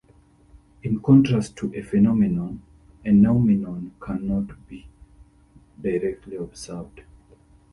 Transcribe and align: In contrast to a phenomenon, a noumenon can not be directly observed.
In 0.81 0.99
contrast 0.99 1.55
to 1.57 1.71
a 1.75 1.83
phenomenon, 1.83 2.63
a 3.05 3.11
noumenon 3.11 3.91
can 3.99 4.27
not 4.27 4.67
be 4.67 4.87
directly 5.79 6.37
observed. 6.37 7.01